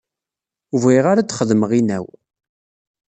Ur 0.73 0.79
bɣiɣ 0.83 1.05
ara 1.11 1.19
ad 1.21 1.27
d-xedmeɣ 1.29 1.71
inaw. 1.79 2.05